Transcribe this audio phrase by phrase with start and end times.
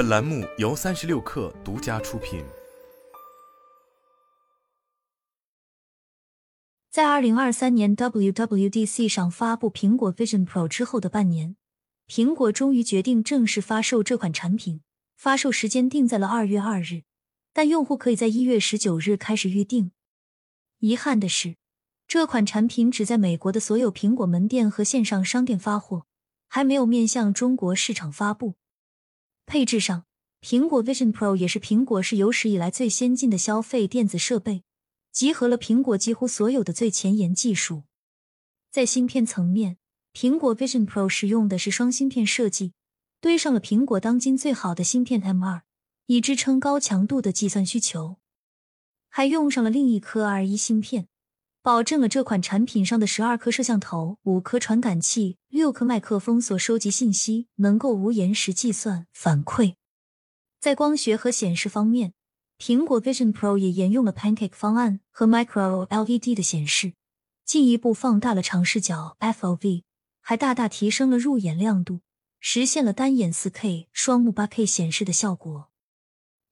[0.00, 2.42] 本栏目由三十六氪独家出品。
[6.90, 11.54] 在二零二三年 WWDC 上发布苹果 Vision Pro 之后的半年，
[12.08, 14.80] 苹果终于决定正式发售这款产品，
[15.18, 17.02] 发售时间定在了二月二日，
[17.52, 19.92] 但用户可以在一月十九日开始预定。
[20.78, 21.56] 遗憾的是，
[22.08, 26.06] 这款产品只在美国的所有苹果门店和线上商店发货，
[26.48, 28.54] 还没有面向中国市场发布。
[29.50, 30.04] 配置上，
[30.40, 34.62] 苹果 Vision Pro 也是苹果是有史以来最先进的消费电子设备。
[35.10, 37.82] 集合了苹果几乎所有的最前沿技术。
[38.70, 39.78] 在芯片层面，
[40.14, 42.74] 苹果 Vision Pro 使用的是双芯片设计，
[43.20, 45.62] 堆上了苹果当今最好的芯片 M2，
[46.06, 48.18] 以支撑高强度的计算需求。
[49.08, 51.08] 还用上了另一颗 R 一芯片，
[51.62, 59.74] 保证了这款产品上的十二颗摄像头、五颗传感器、六颗麦克风所收集信息能够无延时计算反馈。
[60.58, 62.14] 在光学和显示方面，
[62.58, 66.94] 苹果 Vision Pro 也沿用了 Pancake 方案和 Micro LED 的显示，
[67.44, 69.82] 进一步放大了长视角 FOV，
[70.22, 72.00] 还大大提升了入眼亮度，
[72.40, 75.68] 实现了单眼 4K、双目 8K 显示的效果。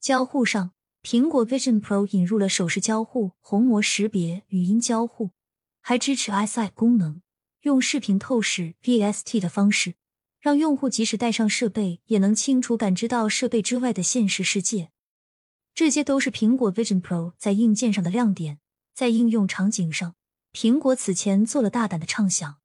[0.00, 0.72] 交互上，
[1.04, 5.32] 苹果 Vision Pro 引入了手势交互、虹膜识别、语音交互，
[5.82, 7.20] 还支持 EyeSight 功能，
[7.60, 9.96] 用视频透视 VST 的方式，
[10.40, 14.92] 让用户即使带上设备，也能清楚感知到设备之外的现实世界。
[15.74, 18.58] 这些都是苹果 Vision Pro 在硬件上的亮点，
[18.94, 20.14] 在应用场景上，
[20.54, 22.56] 苹果此前做了大胆的畅想。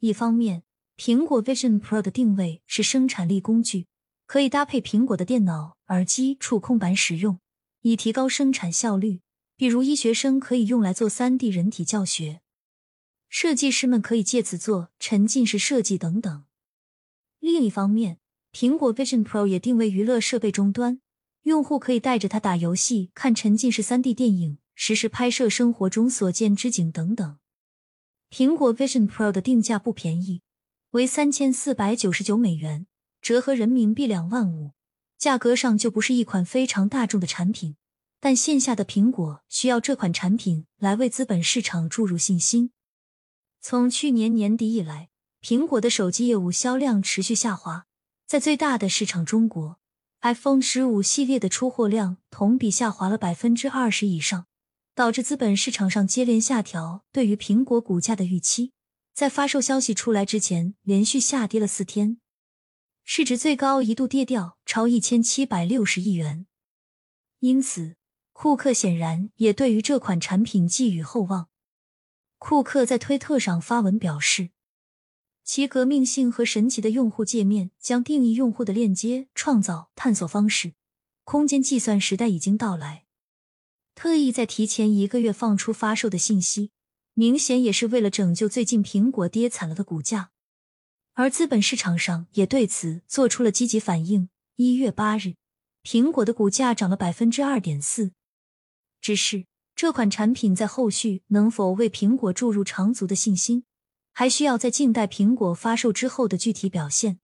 [0.00, 0.64] 一方面，
[0.96, 3.86] 苹果 Vision Pro 的定位是生产力工具，
[4.26, 7.38] 可以搭配苹果的电脑、耳机、触控板使用，
[7.84, 9.20] 以提高生产效率。
[9.56, 12.40] 比如，医学生可以用来做 3D 人体教学，
[13.28, 16.44] 设计师们可以借此做沉浸式设计等等。
[17.38, 18.18] 另一方面，
[18.52, 21.00] 苹果 Vision Pro 也定位娱乐设备终端。
[21.42, 27.38] 用户可以带着它打游戏、看沉浸式三 D 电影、实时拍摄生活中所见之景等等。
[28.30, 30.40] 苹果 Vision Pro 的定价不便宜，
[30.92, 32.86] 为三千四百九十九美元，
[33.20, 34.72] 折合人民币两万五，
[35.18, 37.76] 价格上就不是一款非常大众的产品。
[38.20, 42.70] 但线下的苹果需要这款产品来为资本市场注入信心。
[43.60, 45.10] 从去年年底以来，
[45.42, 47.84] 苹果的手机业务销量持续下滑，
[48.26, 49.78] 在最大的市场中国。
[50.22, 54.46] iPhone 十五系列的出货量同比下滑了百分之二十以上，
[54.94, 58.72] 导致资本市场上接连下调对于苹果股价的预期。
[59.12, 62.16] 在发售消息出来之前，连续下跌了四天，
[63.04, 66.46] 市值最高一度跌掉超一千七百六十亿元。
[67.40, 67.96] 因此，
[68.32, 71.48] 库克显然也对于这款产品寄予厚望。
[72.38, 74.50] 库克在推特上发文表示。
[75.46, 80.72] 其革命性和神奇的用户界面将定义用户的链接、创造、探索方式。
[81.24, 83.04] 空间计算时代已经到来。
[83.94, 86.70] 特意在提前一个月放出发售的信息，
[87.12, 90.30] 明显也是为了拯救最近苹果跌惨了的股价。
[91.14, 94.28] 而资本市场上也对此做出了积极反应。
[94.56, 95.34] 一月八日，
[95.84, 98.10] 苹果的股价涨了百分之二点四。
[99.00, 103.64] 只是这款产品在后续能否为苹果注入长足的信心？
[104.12, 107.18] 还需要在静待苹果发售之后的具体表现。